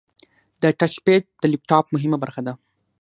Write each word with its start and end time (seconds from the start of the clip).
د 0.61 0.63
ټچ 0.79 0.93
پیډ 1.05 1.23
د 1.41 1.43
لپټاپ 1.53 1.85
مهمه 1.93 2.17
برخه 2.23 2.41
ده. 2.47 2.53